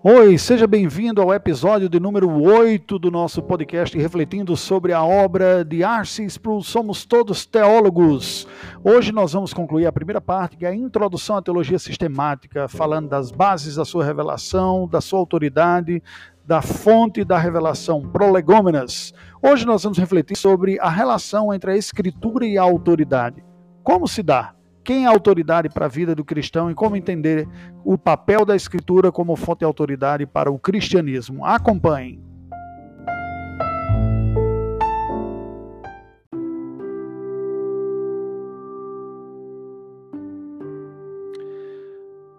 Oi, 0.00 0.38
seja 0.38 0.64
bem-vindo 0.64 1.20
ao 1.20 1.34
episódio 1.34 1.88
de 1.88 1.98
número 1.98 2.30
8 2.40 3.00
do 3.00 3.10
nosso 3.10 3.42
podcast 3.42 3.98
refletindo 3.98 4.56
sobre 4.56 4.92
a 4.92 5.02
obra 5.02 5.64
de 5.64 5.82
Arcis 5.82 6.34
Sproul, 6.34 6.62
Somos 6.62 7.04
Todos 7.04 7.44
Teólogos. 7.44 8.46
Hoje 8.84 9.10
nós 9.10 9.32
vamos 9.32 9.52
concluir 9.52 9.86
a 9.86 9.92
primeira 9.92 10.20
parte, 10.20 10.56
que 10.56 10.64
é 10.64 10.68
a 10.68 10.74
introdução 10.74 11.36
à 11.36 11.42
teologia 11.42 11.80
sistemática, 11.80 12.68
falando 12.68 13.08
das 13.08 13.32
bases 13.32 13.74
da 13.74 13.84
sua 13.84 14.04
revelação, 14.04 14.86
da 14.86 15.00
sua 15.00 15.18
autoridade, 15.18 16.00
da 16.46 16.62
fonte 16.62 17.24
da 17.24 17.36
revelação, 17.36 18.00
prolegômenas. 18.00 19.12
Hoje 19.42 19.66
nós 19.66 19.82
vamos 19.82 19.98
refletir 19.98 20.36
sobre 20.36 20.78
a 20.78 20.88
relação 20.88 21.52
entre 21.52 21.72
a 21.72 21.76
escritura 21.76 22.46
e 22.46 22.56
a 22.56 22.62
autoridade. 22.62 23.44
Como 23.82 24.06
se 24.06 24.22
dá? 24.22 24.54
Quem 24.88 25.04
é 25.04 25.06
autoridade 25.06 25.68
para 25.68 25.84
a 25.84 25.88
vida 25.88 26.14
do 26.14 26.24
cristão 26.24 26.70
e 26.70 26.74
como 26.74 26.96
entender 26.96 27.46
o 27.84 27.98
papel 27.98 28.46
da 28.46 28.56
Escritura 28.56 29.12
como 29.12 29.36
fonte 29.36 29.58
de 29.58 29.66
autoridade 29.66 30.24
para 30.24 30.50
o 30.50 30.58
cristianismo. 30.58 31.44
Acompanhe. 31.44 32.18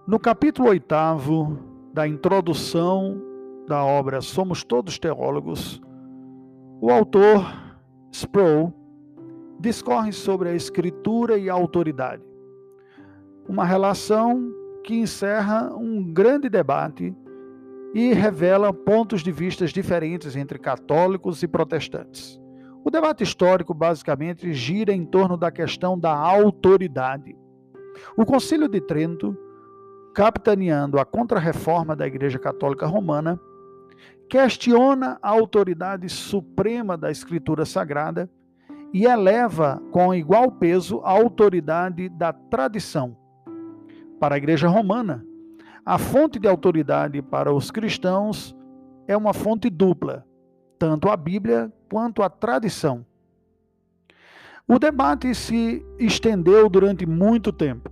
No 0.07 0.19
capítulo 0.19 0.69
oitavo 0.69 1.59
da 1.93 2.07
introdução 2.07 3.21
da 3.67 3.85
obra 3.85 4.21
Somos 4.21 4.63
Todos 4.63 4.97
Teólogos, 4.97 5.79
o 6.81 6.89
autor 6.89 7.45
Sproul 8.11 8.73
discorre 9.59 10.11
sobre 10.11 10.49
a 10.49 10.55
escritura 10.55 11.37
e 11.37 11.47
a 11.47 11.53
autoridade 11.53 12.27
uma 13.49 13.65
relação 13.65 14.53
que 14.83 14.93
encerra 14.93 15.75
um 15.75 16.13
grande 16.13 16.47
debate 16.47 17.15
e 17.95 18.13
revela 18.13 18.71
pontos 18.71 19.23
de 19.23 19.31
vistas 19.31 19.71
diferentes 19.71 20.35
entre 20.35 20.59
católicos 20.59 21.41
e 21.41 21.47
protestantes. 21.47 22.39
O 22.85 22.91
debate 22.91 23.23
histórico 23.23 23.73
basicamente 23.73 24.53
gira 24.53 24.93
em 24.93 25.03
torno 25.03 25.35
da 25.35 25.49
questão 25.51 25.97
da 25.97 26.15
autoridade. 26.15 27.35
O 28.15 28.23
Concílio 28.23 28.67
de 28.67 28.79
Trento, 28.79 29.35
capitaneando 30.13 30.99
a 30.99 31.05
contrarreforma 31.05 31.95
da 31.95 32.05
Igreja 32.05 32.37
Católica 32.37 32.85
Romana, 32.85 33.39
questiona 34.29 35.17
a 35.23 35.29
autoridade 35.29 36.07
suprema 36.07 36.95
da 36.95 37.09
Escritura 37.09 37.65
Sagrada 37.65 38.29
e 38.93 39.05
eleva 39.05 39.81
com 39.91 40.13
igual 40.13 40.51
peso 40.51 41.01
a 41.03 41.09
autoridade 41.09 42.09
da 42.09 42.31
tradição, 42.31 43.17
para 44.19 44.35
a 44.35 44.37
Igreja 44.37 44.67
Romana. 44.67 45.25
A 45.85 45.97
fonte 45.97 46.37
de 46.37 46.47
autoridade 46.47 47.21
para 47.21 47.53
os 47.53 47.71
cristãos 47.71 48.55
é 49.07 49.15
uma 49.15 49.33
fonte 49.33 49.69
dupla, 49.69 50.25
tanto 50.77 51.09
a 51.09 51.17
Bíblia 51.17 51.71
quanto 51.89 52.21
a 52.21 52.29
tradição. 52.29 53.05
O 54.67 54.77
debate 54.77 55.33
se 55.33 55.83
estendeu 55.97 56.69
durante 56.69 57.05
muito 57.05 57.51
tempo. 57.51 57.91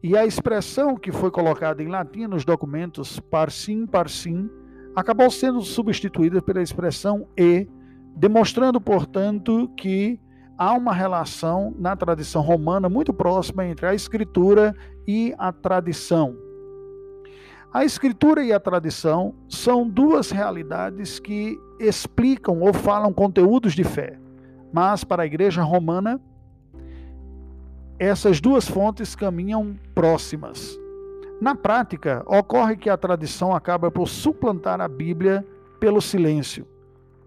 E 0.00 0.16
a 0.16 0.24
expressão 0.24 0.96
que 0.96 1.10
foi 1.10 1.32
colocada 1.32 1.82
em 1.82 1.88
latim 1.88 2.26
nos 2.26 2.44
documentos 2.44 3.18
parsim 3.18 3.86
parsim 3.86 4.48
acabou 4.94 5.30
sendo 5.30 5.60
substituída 5.62 6.40
pela 6.40 6.62
expressão 6.62 7.26
e, 7.36 7.68
demonstrando, 8.14 8.80
portanto, 8.80 9.68
que 9.76 10.20
há 10.58 10.72
uma 10.72 10.92
relação 10.92 11.74
na 11.78 11.94
tradição 11.94 12.42
romana 12.42 12.88
muito 12.88 13.12
próxima 13.12 13.66
entre 13.66 13.86
a 13.86 13.94
escritura 13.94 14.74
e 15.06 15.34
a 15.38 15.52
tradição. 15.52 16.36
A 17.72 17.84
escritura 17.84 18.42
e 18.42 18.52
a 18.52 18.60
tradição 18.60 19.34
são 19.48 19.88
duas 19.88 20.30
realidades 20.30 21.18
que 21.18 21.58
explicam 21.78 22.60
ou 22.60 22.72
falam 22.72 23.12
conteúdos 23.12 23.74
de 23.74 23.84
fé. 23.84 24.18
Mas 24.72 25.04
para 25.04 25.24
a 25.24 25.26
igreja 25.26 25.62
romana, 25.62 26.20
essas 27.98 28.40
duas 28.40 28.66
fontes 28.68 29.14
caminham 29.14 29.76
próximas. 29.94 30.78
Na 31.40 31.54
prática, 31.54 32.22
ocorre 32.26 32.76
que 32.76 32.88
a 32.88 32.96
tradição 32.96 33.54
acaba 33.54 33.90
por 33.90 34.08
suplantar 34.08 34.80
a 34.80 34.88
Bíblia 34.88 35.46
pelo 35.78 36.00
silêncio. 36.00 36.66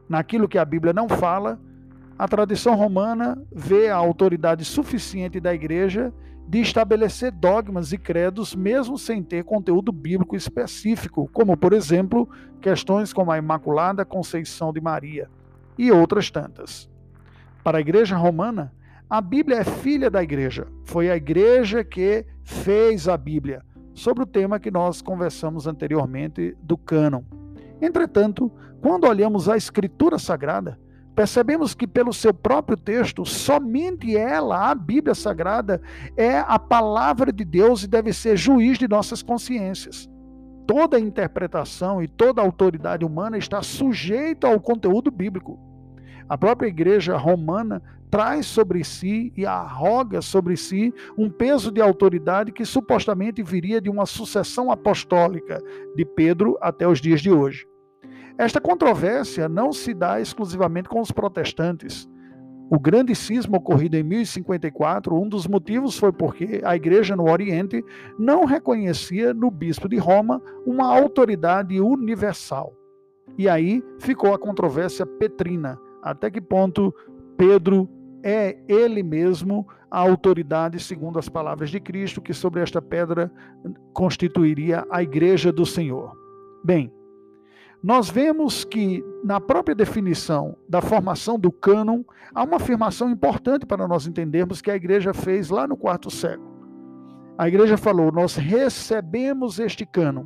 Naquilo 0.07 0.47
que 0.47 0.57
a 0.57 0.65
Bíblia 0.65 0.93
não 0.93 1.07
fala, 1.07 1.59
a 2.19 2.27
tradição 2.27 2.75
romana 2.75 3.41
vê 3.49 3.87
a 3.87 3.95
autoridade 3.95 4.65
suficiente 4.65 5.39
da 5.39 5.53
igreja 5.53 6.13
de 6.49 6.59
estabelecer 6.59 7.31
dogmas 7.31 7.93
e 7.93 7.97
credos 7.97 8.53
mesmo 8.53 8.97
sem 8.97 9.23
ter 9.23 9.45
conteúdo 9.45 9.89
bíblico 9.93 10.35
específico, 10.35 11.29
como, 11.31 11.55
por 11.55 11.71
exemplo, 11.71 12.27
questões 12.59 13.13
como 13.13 13.31
a 13.31 13.37
Imaculada 13.37 14.03
Conceição 14.03 14.73
de 14.73 14.81
Maria 14.81 15.29
e 15.77 15.93
outras 15.93 16.29
tantas. 16.29 16.89
Para 17.63 17.77
a 17.77 17.81
igreja 17.81 18.17
romana, 18.17 18.73
a 19.09 19.21
Bíblia 19.21 19.59
é 19.59 19.63
filha 19.63 20.09
da 20.09 20.21
igreja. 20.21 20.67
Foi 20.83 21.09
a 21.09 21.15
igreja 21.15 21.85
que 21.85 22.25
fez 22.43 23.07
a 23.07 23.15
Bíblia, 23.15 23.63
sobre 23.93 24.23
o 24.23 24.27
tema 24.27 24.59
que 24.59 24.69
nós 24.69 25.01
conversamos 25.01 25.67
anteriormente 25.67 26.53
do 26.61 26.77
cânon. 26.77 27.23
Entretanto, 27.81 28.51
quando 28.81 29.07
olhamos 29.07 29.47
a 29.47 29.55
Escritura 29.55 30.19
Sagrada, 30.19 30.77
percebemos 31.19 31.75
que, 31.75 31.85
pelo 31.85 32.13
seu 32.13 32.33
próprio 32.33 32.77
texto, 32.77 33.25
somente 33.25 34.15
ela, 34.15 34.71
a 34.71 34.73
Bíblia 34.73 35.13
Sagrada, 35.13 35.81
é 36.15 36.39
a 36.39 36.57
palavra 36.57 37.29
de 37.29 37.43
Deus 37.43 37.83
e 37.83 37.89
deve 37.89 38.13
ser 38.13 38.37
juiz 38.37 38.77
de 38.77 38.87
nossas 38.87 39.21
consciências. 39.21 40.09
Toda 40.65 40.97
interpretação 40.97 42.01
e 42.01 42.07
toda 42.07 42.41
autoridade 42.41 43.03
humana 43.03 43.37
está 43.37 43.61
sujeita 43.61 44.47
ao 44.47 44.61
conteúdo 44.61 45.11
bíblico. 45.11 45.59
A 46.29 46.37
própria 46.37 46.69
igreja 46.69 47.17
romana 47.17 47.83
traz 48.09 48.45
sobre 48.45 48.81
si 48.85 49.33
e 49.35 49.45
arroga 49.45 50.21
sobre 50.21 50.55
si 50.55 50.93
um 51.17 51.29
peso 51.29 51.69
de 51.69 51.81
autoridade 51.81 52.53
que 52.53 52.63
supostamente 52.63 53.43
viria 53.43 53.81
de 53.81 53.89
uma 53.89 54.05
sucessão 54.05 54.71
apostólica 54.71 55.61
de 55.97 56.05
Pedro 56.05 56.57
até 56.61 56.87
os 56.87 57.01
dias 57.01 57.19
de 57.19 57.29
hoje. 57.29 57.68
Esta 58.39 58.61
controvérsia 58.61 59.49
não 59.49 59.73
se 59.73 59.93
dá 59.93 60.21
exclusivamente 60.21 60.87
com 60.87 61.01
os 61.01 61.11
protestantes. 61.11 62.07
O 62.71 62.79
grande 62.79 63.13
cisma 63.13 63.57
ocorrido 63.57 63.97
em 63.97 64.03
1054, 64.03 65.13
um 65.13 65.27
dos 65.27 65.45
motivos 65.45 65.99
foi 65.99 66.13
porque 66.13 66.61
a 66.63 66.73
igreja 66.73 67.17
no 67.17 67.29
Oriente 67.29 67.83
não 68.17 68.45
reconhecia 68.45 69.33
no 69.33 69.51
bispo 69.51 69.89
de 69.89 69.97
Roma 69.97 70.41
uma 70.65 70.87
autoridade 70.87 71.81
universal. 71.81 72.73
E 73.37 73.49
aí 73.49 73.83
ficou 73.99 74.33
a 74.33 74.39
controvérsia 74.39 75.05
petrina, 75.05 75.77
até 76.01 76.31
que 76.31 76.39
ponto 76.39 76.95
Pedro 77.35 77.89
é 78.23 78.57
ele 78.69 79.03
mesmo 79.03 79.67
a 79.91 79.99
autoridade, 79.99 80.79
segundo 80.79 81.19
as 81.19 81.27
palavras 81.27 81.69
de 81.69 81.81
Cristo, 81.81 82.21
que 82.21 82.33
sobre 82.33 82.61
esta 82.61 82.81
pedra 82.81 83.29
constituiria 83.91 84.85
a 84.89 85.03
igreja 85.03 85.51
do 85.51 85.65
Senhor. 85.65 86.15
Bem, 86.63 86.89
nós 87.81 88.09
vemos 88.09 88.65
que 88.65 89.03
na 89.23 89.39
própria 89.39 89.73
definição 89.73 90.57
da 90.67 90.81
formação 90.81 91.39
do 91.39 91.51
cânon 91.51 92.03
há 92.35 92.43
uma 92.43 92.57
afirmação 92.57 93.09
importante 93.09 93.65
para 93.65 93.87
nós 93.87 94.05
entendermos 94.05 94.61
que 94.61 94.69
a 94.69 94.75
igreja 94.75 95.13
fez 95.13 95.49
lá 95.49 95.65
no 95.65 95.77
quarto 95.77 96.11
século. 96.11 96.49
A 97.37 97.47
igreja 97.47 97.77
falou: 97.77 98.11
Nós 98.11 98.35
recebemos 98.35 99.59
este 99.59 99.85
cânon. 99.85 100.25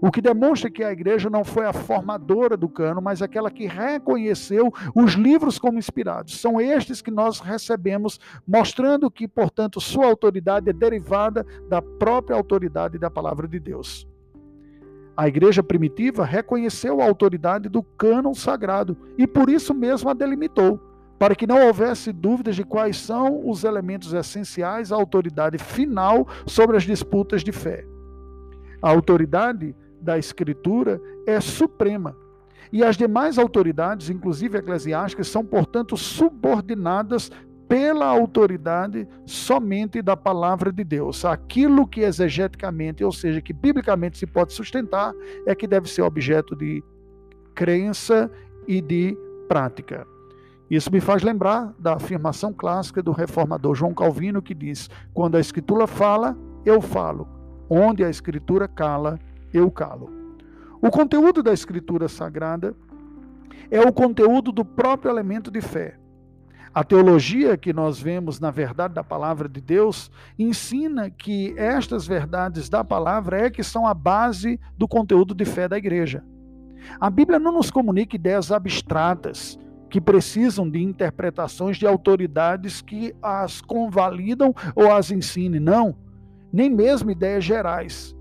O 0.00 0.10
que 0.10 0.22
demonstra 0.22 0.70
que 0.70 0.82
a 0.82 0.90
igreja 0.90 1.28
não 1.28 1.44
foi 1.44 1.66
a 1.66 1.72
formadora 1.72 2.56
do 2.56 2.68
cânon, 2.68 3.02
mas 3.02 3.20
aquela 3.20 3.50
que 3.50 3.66
reconheceu 3.66 4.72
os 4.94 5.12
livros 5.12 5.58
como 5.58 5.78
inspirados. 5.78 6.40
São 6.40 6.60
estes 6.60 7.00
que 7.02 7.10
nós 7.10 7.40
recebemos, 7.40 8.18
mostrando 8.48 9.10
que, 9.10 9.28
portanto, 9.28 9.80
sua 9.80 10.06
autoridade 10.06 10.70
é 10.70 10.72
derivada 10.72 11.46
da 11.68 11.80
própria 11.80 12.36
autoridade 12.36 12.98
da 12.98 13.10
palavra 13.10 13.46
de 13.46 13.60
Deus. 13.60 14.08
A 15.16 15.26
igreja 15.26 15.62
primitiva 15.62 16.24
reconheceu 16.24 17.00
a 17.00 17.06
autoridade 17.06 17.68
do 17.70 17.82
cânon 17.82 18.34
sagrado 18.34 18.96
e 19.16 19.26
por 19.26 19.48
isso 19.48 19.72
mesmo 19.72 20.10
a 20.10 20.14
delimitou, 20.14 20.78
para 21.18 21.34
que 21.34 21.46
não 21.46 21.66
houvesse 21.66 22.12
dúvidas 22.12 22.54
de 22.54 22.64
quais 22.64 22.98
são 22.98 23.48
os 23.48 23.64
elementos 23.64 24.12
essenciais 24.12 24.92
à 24.92 24.96
autoridade 24.96 25.56
final 25.56 26.28
sobre 26.44 26.76
as 26.76 26.82
disputas 26.82 27.42
de 27.42 27.50
fé. 27.50 27.86
A 28.82 28.90
autoridade 28.90 29.74
da 30.00 30.18
Escritura 30.18 31.00
é 31.26 31.40
suprema. 31.40 32.14
E 32.70 32.84
as 32.84 32.96
demais 32.96 33.38
autoridades, 33.38 34.10
inclusive 34.10 34.58
eclesiásticas, 34.58 35.28
são, 35.28 35.44
portanto, 35.44 35.96
subordinadas 35.96 37.30
pela 37.68 38.06
autoridade 38.06 39.08
somente 39.24 40.00
da 40.00 40.16
palavra 40.16 40.72
de 40.72 40.84
Deus. 40.84 41.24
Aquilo 41.24 41.86
que 41.86 42.00
exegeticamente, 42.00 43.02
ou 43.02 43.12
seja, 43.12 43.40
que 43.40 43.52
biblicamente 43.52 44.18
se 44.18 44.26
pode 44.26 44.52
sustentar, 44.52 45.12
é 45.46 45.54
que 45.54 45.66
deve 45.66 45.88
ser 45.88 46.02
objeto 46.02 46.54
de 46.54 46.82
crença 47.54 48.30
e 48.66 48.80
de 48.80 49.16
prática. 49.48 50.06
Isso 50.70 50.92
me 50.92 51.00
faz 51.00 51.22
lembrar 51.22 51.72
da 51.78 51.94
afirmação 51.94 52.52
clássica 52.52 53.02
do 53.02 53.12
reformador 53.12 53.74
João 53.74 53.94
Calvino, 53.94 54.42
que 54.42 54.54
diz: 54.54 54.90
Quando 55.14 55.36
a 55.36 55.40
Escritura 55.40 55.86
fala, 55.86 56.36
eu 56.64 56.80
falo. 56.80 57.28
Onde 57.68 58.04
a 58.04 58.10
Escritura 58.10 58.68
cala, 58.68 59.18
eu 59.52 59.70
calo. 59.70 60.10
O 60.80 60.90
conteúdo 60.90 61.42
da 61.42 61.52
Escritura 61.52 62.08
Sagrada 62.08 62.74
é 63.70 63.80
o 63.80 63.92
conteúdo 63.92 64.52
do 64.52 64.64
próprio 64.64 65.10
elemento 65.10 65.50
de 65.50 65.60
fé. 65.60 65.98
A 66.76 66.84
teologia 66.84 67.56
que 67.56 67.72
nós 67.72 67.98
vemos 67.98 68.38
na 68.38 68.50
verdade 68.50 68.92
da 68.92 69.02
palavra 69.02 69.48
de 69.48 69.62
Deus 69.62 70.10
ensina 70.38 71.08
que 71.08 71.54
estas 71.56 72.06
verdades 72.06 72.68
da 72.68 72.84
palavra 72.84 73.46
é 73.46 73.48
que 73.48 73.64
são 73.64 73.86
a 73.86 73.94
base 73.94 74.60
do 74.76 74.86
conteúdo 74.86 75.34
de 75.34 75.46
fé 75.46 75.66
da 75.66 75.78
igreja. 75.78 76.22
A 77.00 77.08
Bíblia 77.08 77.38
não 77.38 77.52
nos 77.52 77.70
comunica 77.70 78.16
ideias 78.16 78.52
abstratas 78.52 79.58
que 79.88 80.02
precisam 80.02 80.68
de 80.68 80.82
interpretações 80.82 81.78
de 81.78 81.86
autoridades 81.86 82.82
que 82.82 83.16
as 83.22 83.62
convalidam 83.62 84.54
ou 84.74 84.92
as 84.92 85.10
ensinem, 85.10 85.58
não, 85.58 85.96
nem 86.52 86.68
mesmo 86.68 87.10
ideias 87.10 87.42
gerais 87.42 88.14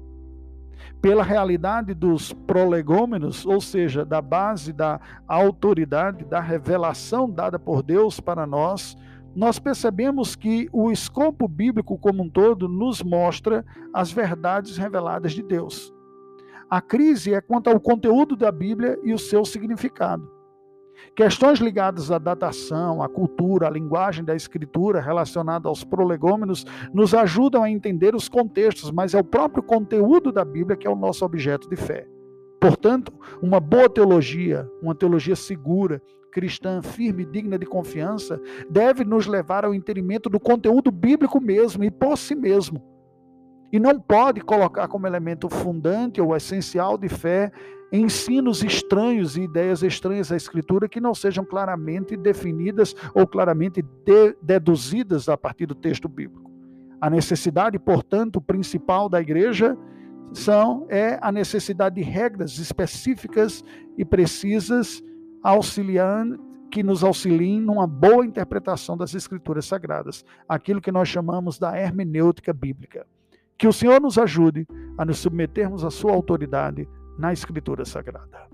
pela 1.05 1.21
realidade 1.21 1.93
dos 1.93 2.33
prolegômenos, 2.33 3.45
ou 3.45 3.61
seja, 3.61 4.03
da 4.03 4.19
base 4.19 4.73
da 4.73 4.99
autoridade, 5.27 6.25
da 6.25 6.39
revelação 6.39 7.29
dada 7.29 7.59
por 7.59 7.83
Deus 7.83 8.19
para 8.19 8.47
nós, 8.47 8.97
nós 9.35 9.59
percebemos 9.59 10.35
que 10.35 10.67
o 10.73 10.91
escopo 10.91 11.47
bíblico 11.47 11.95
como 11.95 12.23
um 12.23 12.27
todo 12.27 12.67
nos 12.67 13.03
mostra 13.03 13.63
as 13.93 14.11
verdades 14.11 14.77
reveladas 14.77 15.33
de 15.33 15.43
Deus. 15.43 15.93
A 16.67 16.81
crise 16.81 17.35
é 17.35 17.39
quanto 17.39 17.69
ao 17.69 17.79
conteúdo 17.79 18.35
da 18.35 18.51
Bíblia 18.51 18.97
e 19.03 19.13
o 19.13 19.19
seu 19.19 19.45
significado. 19.45 20.27
Questões 21.15 21.59
ligadas 21.59 22.11
à 22.11 22.17
datação, 22.17 23.01
à 23.01 23.07
cultura, 23.09 23.67
à 23.67 23.69
linguagem 23.69 24.23
da 24.23 24.35
escritura 24.35 24.99
relacionada 24.99 25.67
aos 25.67 25.83
prolegômenos 25.83 26.65
nos 26.93 27.13
ajudam 27.13 27.63
a 27.63 27.69
entender 27.69 28.15
os 28.15 28.27
contextos, 28.27 28.91
mas 28.91 29.13
é 29.13 29.19
o 29.19 29.23
próprio 29.23 29.63
conteúdo 29.63 30.31
da 30.31 30.43
Bíblia 30.43 30.77
que 30.77 30.87
é 30.87 30.89
o 30.89 30.95
nosso 30.95 31.23
objeto 31.23 31.69
de 31.69 31.75
fé. 31.75 32.07
Portanto, 32.59 33.13
uma 33.41 33.59
boa 33.59 33.89
teologia, 33.89 34.69
uma 34.81 34.95
teologia 34.95 35.35
segura, 35.35 36.01
cristã, 36.31 36.81
firme 36.81 37.23
e 37.23 37.25
digna 37.25 37.57
de 37.57 37.65
confiança, 37.65 38.41
deve 38.69 39.05
nos 39.05 39.25
levar 39.25 39.63
ao 39.63 39.73
entendimento 39.73 40.29
do 40.29 40.39
conteúdo 40.39 40.91
bíblico 40.91 41.39
mesmo 41.39 41.83
e 41.83 41.91
por 41.91 42.17
si 42.17 42.35
mesmo. 42.35 42.94
E 43.75 43.79
não 43.79 43.99
pode 43.99 44.39
colocar 44.39 44.87
como 44.87 45.05
elemento 45.05 45.49
fundante 45.49 46.21
ou 46.21 46.33
essencial 46.33 46.97
de 46.97 47.09
fé 47.09 47.51
ensinos 47.91 48.63
estranhos 48.63 49.35
e 49.35 49.41
ideias 49.41 49.83
estranhas 49.83 50.31
à 50.31 50.37
Escritura 50.37 50.87
que 50.87 51.01
não 51.01 51.13
sejam 51.13 51.43
claramente 51.43 52.15
definidas 52.15 52.95
ou 53.13 53.27
claramente 53.27 53.81
de, 53.81 54.33
deduzidas 54.41 55.27
a 55.27 55.35
partir 55.35 55.65
do 55.65 55.75
texto 55.75 56.07
bíblico. 56.07 56.49
A 57.01 57.09
necessidade, 57.09 57.77
portanto, 57.77 58.39
principal 58.39 59.09
da 59.09 59.19
igreja 59.19 59.77
são 60.31 60.85
é 60.87 61.19
a 61.21 61.29
necessidade 61.29 61.95
de 61.95 62.01
regras 62.01 62.57
específicas 62.57 63.61
e 63.97 64.05
precisas 64.05 65.03
auxiliando 65.43 66.39
que 66.71 66.81
nos 66.81 67.03
auxiliem 67.03 67.59
numa 67.59 67.85
boa 67.85 68.25
interpretação 68.25 68.95
das 68.95 69.13
escrituras 69.13 69.65
sagradas, 69.65 70.23
aquilo 70.47 70.79
que 70.79 70.93
nós 70.93 71.09
chamamos 71.09 71.59
da 71.59 71.77
hermenêutica 71.77 72.53
bíblica. 72.53 73.05
Que 73.57 73.67
o 73.67 73.73
Senhor 73.73 74.01
nos 74.01 74.17
ajude 74.17 74.67
a 74.97 75.05
nos 75.05 75.19
submetermos 75.19 75.83
à 75.83 75.89
sua 75.89 76.11
autoridade 76.11 76.87
na 77.17 77.31
Escritura 77.31 77.85
Sagrada. 77.85 78.47